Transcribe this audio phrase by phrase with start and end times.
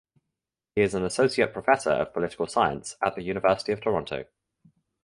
[0.73, 4.25] He is an associate professor of political science at the University of Toronto.